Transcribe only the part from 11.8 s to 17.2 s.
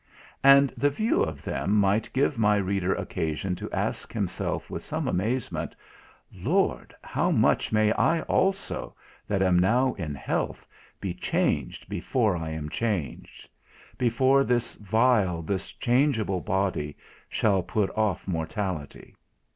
before I am changed; before this vile, this changeable body